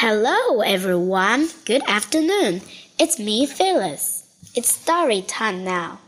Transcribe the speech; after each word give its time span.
Hello, 0.00 0.60
everyone. 0.60 1.48
Good 1.64 1.80
afternoon. 1.88 2.60
It's 2.98 3.18
me, 3.18 3.46
Phyllis. 3.46 4.28
It's 4.54 4.74
story 4.74 5.22
time 5.22 5.64
now. 5.64 6.00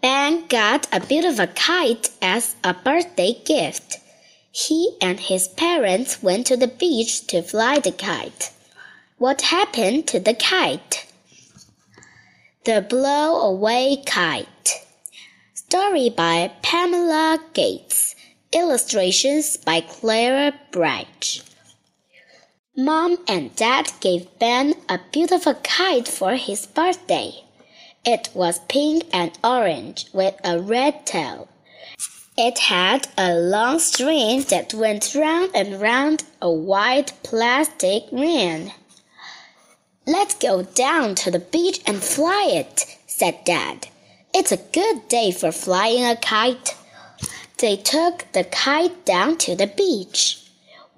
Ben 0.00 0.46
got 0.46 0.86
a 0.90 0.98
beautiful 0.98 1.46
kite 1.48 2.08
as 2.22 2.56
a 2.64 2.72
birthday 2.72 3.34
gift. 3.44 3.98
He 4.50 4.96
and 5.02 5.20
his 5.20 5.46
parents 5.46 6.22
went 6.22 6.46
to 6.46 6.56
the 6.56 6.68
beach 6.68 7.26
to 7.26 7.42
fly 7.42 7.80
the 7.80 7.92
kite. 7.92 8.50
What 9.18 9.42
happened 9.42 10.06
to 10.08 10.18
the 10.18 10.32
kite? 10.32 11.06
The 12.64 12.80
Blow 12.80 13.42
Away 13.42 14.02
Kite. 14.06 14.86
Story 15.52 16.08
by 16.08 16.50
Pamela 16.62 17.40
Gates. 17.52 18.16
Illustrations 18.54 19.58
by 19.58 19.82
Clara 19.82 20.54
Branch. 20.70 21.42
Mom 22.76 23.18
and 23.28 23.54
Dad 23.54 23.92
gave 24.00 24.38
Ben 24.38 24.72
a 24.88 24.98
beautiful 25.12 25.52
kite 25.62 26.08
for 26.08 26.36
his 26.36 26.66
birthday. 26.66 27.44
It 28.02 28.30
was 28.32 28.60
pink 28.60 29.04
and 29.12 29.30
orange 29.44 30.06
with 30.14 30.36
a 30.42 30.58
red 30.58 31.04
tail. 31.04 31.48
It 32.38 32.58
had 32.58 33.08
a 33.18 33.34
long 33.34 33.78
string 33.78 34.44
that 34.48 34.72
went 34.72 35.14
round 35.14 35.50
and 35.54 35.82
round 35.82 36.24
a 36.40 36.50
white 36.50 37.12
plastic 37.22 38.04
ring. 38.10 38.72
Let's 40.06 40.34
go 40.34 40.62
down 40.62 41.14
to 41.16 41.30
the 41.30 41.40
beach 41.40 41.82
and 41.86 42.02
fly 42.02 42.52
it, 42.54 42.86
said 43.06 43.44
Dad. 43.44 43.88
It's 44.32 44.50
a 44.50 44.56
good 44.56 45.08
day 45.08 45.30
for 45.30 45.52
flying 45.52 46.06
a 46.06 46.16
kite. 46.16 46.74
They 47.58 47.76
took 47.76 48.24
the 48.32 48.44
kite 48.44 49.04
down 49.04 49.36
to 49.44 49.54
the 49.54 49.66
beach. 49.66 50.41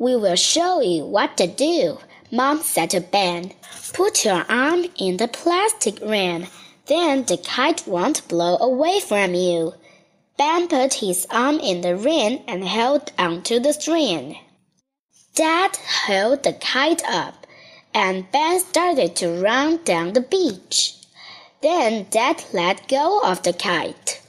We 0.04 0.16
will 0.16 0.36
show 0.36 0.82
you 0.82 1.06
what 1.06 1.38
to 1.38 1.46
do, 1.46 1.96
Mom 2.30 2.60
said 2.60 2.90
to 2.90 3.00
Ben. 3.00 3.52
Put 3.94 4.26
your 4.26 4.44
arm 4.50 4.84
in 4.98 5.16
the 5.16 5.28
plastic 5.28 5.98
ring, 6.02 6.48
then 6.88 7.24
the 7.24 7.38
kite 7.38 7.86
won't 7.86 8.28
blow 8.28 8.58
away 8.58 9.00
from 9.00 9.32
you. 9.32 9.72
Ben 10.36 10.68
put 10.68 10.92
his 10.92 11.26
arm 11.30 11.58
in 11.58 11.80
the 11.80 11.96
ring 11.96 12.44
and 12.46 12.68
held 12.68 13.12
onto 13.18 13.58
the 13.58 13.72
string. 13.72 14.36
Dad 15.34 15.74
held 15.76 16.42
the 16.42 16.52
kite 16.52 17.02
up, 17.08 17.46
and 17.94 18.30
Ben 18.30 18.60
started 18.60 19.16
to 19.16 19.40
run 19.40 19.82
down 19.84 20.12
the 20.12 20.20
beach. 20.20 20.96
Then 21.62 22.08
Dad 22.10 22.44
let 22.52 22.88
go 22.88 23.22
of 23.22 23.42
the 23.42 23.54
kite. 23.54 24.20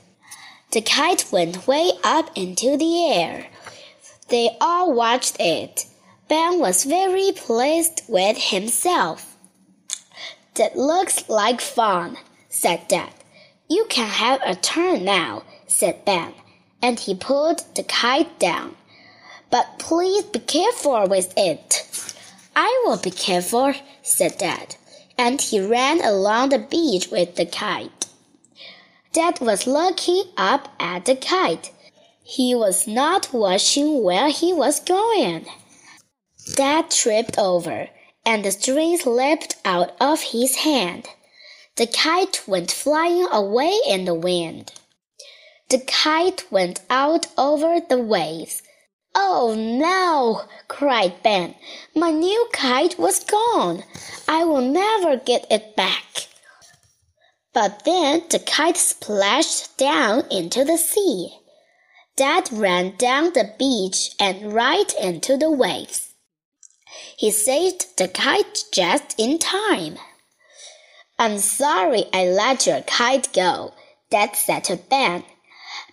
The 0.71 0.79
kite 0.79 1.25
went 1.33 1.67
way 1.67 1.91
up 2.01 2.31
into 2.33 2.77
the 2.77 3.11
air. 3.11 3.47
They 4.29 4.57
all 4.59 4.91
watched 4.93 5.37
it. 5.39 5.85
Ben 6.27 6.59
was 6.59 6.83
very 6.83 7.31
pleased 7.35 8.01
with 8.07 8.37
himself. 8.37 9.37
That 10.55 10.77
looks 10.77 11.29
like 11.29 11.61
fun, 11.61 12.17
said 12.49 12.87
Dad. 12.87 13.13
You 13.69 13.85
can 13.89 14.07
have 14.07 14.41
a 14.43 14.55
turn 14.55 15.05
now, 15.05 15.43
said 15.67 16.05
Ben, 16.05 16.33
and 16.81 16.99
he 16.99 17.13
pulled 17.13 17.63
the 17.75 17.83
kite 17.83 18.39
down. 18.39 18.75
But 19.49 19.79
please 19.79 20.23
be 20.23 20.39
careful 20.39 21.07
with 21.07 21.33
it. 21.37 22.13
I 22.55 22.83
will 22.85 22.97
be 22.97 23.11
careful, 23.11 23.73
said 24.01 24.37
Dad, 24.37 24.75
and 25.17 25.41
he 25.41 25.59
ran 25.59 26.03
along 26.03 26.49
the 26.49 26.59
beach 26.59 27.09
with 27.11 27.35
the 27.35 27.45
kite. 27.45 28.07
Dad 29.11 29.39
was 29.39 29.67
looking 29.67 30.23
up 30.37 30.73
at 30.79 31.05
the 31.05 31.15
kite. 31.15 31.71
He 32.27 32.55
was 32.55 32.87
not 32.87 33.31
watching 33.31 34.01
where 34.01 34.29
he 34.29 34.51
was 34.51 34.79
going. 34.79 35.45
Dad 36.55 36.89
tripped 36.89 37.37
over, 37.37 37.87
and 38.25 38.43
the 38.43 38.49
string 38.49 38.97
slipped 38.97 39.57
out 39.63 39.95
of 40.01 40.21
his 40.21 40.55
hand. 40.55 41.07
The 41.75 41.85
kite 41.85 42.47
went 42.47 42.71
flying 42.71 43.27
away 43.31 43.79
in 43.87 44.05
the 44.05 44.15
wind. 44.15 44.73
The 45.69 45.77
kite 45.77 46.51
went 46.51 46.81
out 46.89 47.27
over 47.37 47.79
the 47.79 47.99
waves. 47.99 48.63
Oh 49.13 49.53
no! 49.55 50.49
cried 50.67 51.21
Ben. 51.21 51.53
My 51.93 52.09
new 52.09 52.47
kite 52.51 52.97
was 52.97 53.23
gone. 53.23 53.83
I 54.27 54.45
will 54.45 54.61
never 54.61 55.15
get 55.15 55.45
it 55.51 55.75
back. 55.75 56.27
But 57.53 57.85
then 57.85 58.23
the 58.31 58.39
kite 58.39 58.77
splashed 58.77 59.77
down 59.77 60.23
into 60.31 60.65
the 60.65 60.79
sea. 60.79 61.37
Dad 62.17 62.49
ran 62.51 62.95
down 62.95 63.33
the 63.33 63.53
beach 63.59 64.15
and 64.19 64.53
right 64.53 64.93
into 65.01 65.35
the 65.35 65.51
waves. 65.51 66.13
He 67.17 67.29
saved 67.29 67.97
the 67.97 68.07
kite 68.07 68.63
just 68.71 69.19
in 69.19 69.37
time. 69.37 69.97
I'm 71.19 71.39
sorry 71.39 72.05
I 72.13 72.25
let 72.25 72.67
your 72.67 72.81
kite 72.81 73.33
go, 73.33 73.73
Dad 74.09 74.35
said 74.35 74.63
to 74.65 74.77
Ben. 74.77 75.23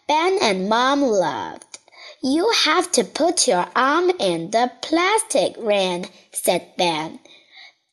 Ben 0.07 0.39
and 0.41 0.69
Mom 0.69 1.03
laughed. 1.03 1.79
You 2.23 2.53
have 2.67 2.93
to 2.93 3.03
put 3.03 3.49
your 3.49 3.67
arm 3.75 4.11
in 4.21 4.53
the 4.53 4.71
plastic 4.81 5.57
ring, 5.59 6.09
said 6.31 6.69
Ben. 6.79 7.19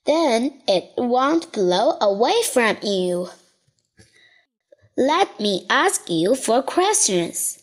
Then 0.05 0.61
it 0.67 0.91
won't 0.97 1.51
blow 1.51 1.97
away 1.99 2.41
from 2.43 2.77
you. 2.83 3.29
Let 4.95 5.39
me 5.39 5.65
ask 5.69 6.09
you 6.09 6.35
four 6.35 6.61
questions. 6.61 7.59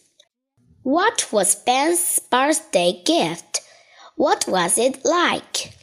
What 0.87 1.33
was 1.33 1.57
Ben's 1.57 2.21
birthday 2.21 3.03
gift? 3.05 3.61
What 4.15 4.47
was 4.47 4.79
it 4.79 5.05
like? 5.05 5.75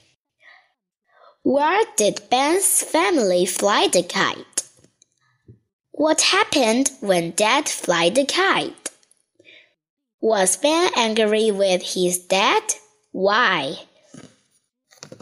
Where 1.44 1.84
did 1.97 2.30
Ben's 2.30 2.81
family 2.81 3.46
fly 3.46 3.90
the 3.90 4.03
kite? 4.03 4.63
What 5.92 6.22
happened 6.22 6.90
when 7.02 7.31
Dad 7.31 7.68
flew 7.68 8.12
the 8.12 8.25
kite? 8.25 8.92
Was 10.22 10.56
Ben 10.56 10.90
angry 10.96 11.52
with 11.52 11.81
his 11.81 12.18
dad? 12.19 12.63
Why? 13.12 13.80